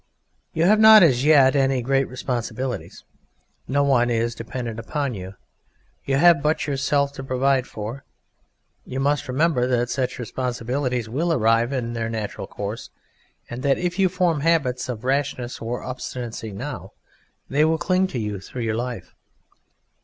[0.51, 3.03] You have not, as yet, any great responsibilities.
[3.67, 5.35] No one is dependent upon you
[6.05, 8.03] you have but yourself to provide for;
[8.83, 12.89] but you must remember that such responsibilities will arrive in their natural course,
[13.47, 16.93] and that if you form habits of rashness or obstinacy now
[17.47, 19.13] they will cling to you through life.